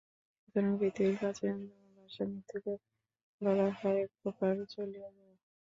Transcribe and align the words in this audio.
সুতরাং 0.37 0.71
পৃথিবীর 0.79 1.15
প্রাচীনতম 1.19 1.67
ভাষায় 1.97 2.29
মৃত্যুকে 2.31 2.73
বলা 3.41 3.67
হয়, 3.77 3.99
একপ্রকার 4.05 4.53
চলিয়া 4.73 5.09
যাওয়া। 5.09 5.35